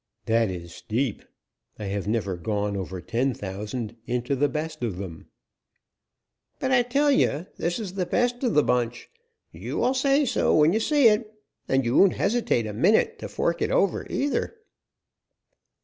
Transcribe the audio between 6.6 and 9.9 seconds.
I tell ye this is the best of the bunch. You